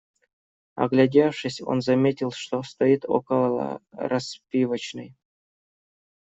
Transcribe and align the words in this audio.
Оглядевшись, 0.77 1.61
он 1.61 1.81
заметил, 1.81 2.31
что 2.31 2.63
стоит 2.63 3.05
около 3.07 3.81
распивочной. 3.91 5.15